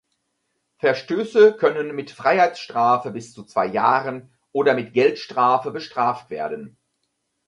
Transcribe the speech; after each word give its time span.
Verstöße 0.79 1.53
können 1.57 1.95
mit 1.95 2.09
Freiheitsstrafe 2.09 3.11
bis 3.11 3.33
zu 3.33 3.43
zwei 3.43 3.67
Jahren 3.67 4.33
oder 4.51 4.73
mit 4.73 4.93
Geldstrafe 4.95 5.69
bestraft 5.69 6.31
werden. 6.31 6.75